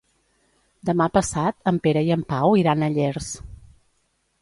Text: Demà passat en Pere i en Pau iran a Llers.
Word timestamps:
Demà 0.91 1.07
passat 1.17 1.71
en 1.73 1.79
Pere 1.89 2.05
i 2.09 2.11
en 2.19 2.25
Pau 2.35 2.59
iran 2.65 2.83
a 2.83 2.93
Llers. 2.99 3.33